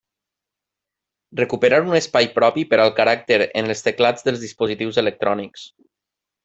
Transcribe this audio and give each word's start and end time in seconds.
Recuperar 1.41 1.79
un 1.91 1.99
espai 1.99 2.31
propi 2.39 2.65
per 2.73 2.81
al 2.87 2.95
caràcter 3.03 3.39
en 3.63 3.69
els 3.75 3.87
teclats 3.91 4.29
dels 4.29 4.43
dispositius 4.49 5.03
electrònics. 5.07 5.73